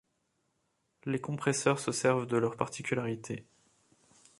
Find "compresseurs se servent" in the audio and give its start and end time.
1.21-2.25